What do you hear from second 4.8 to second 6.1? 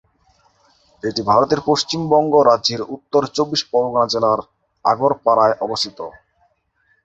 আগরপাড়ায় অবস্থিত।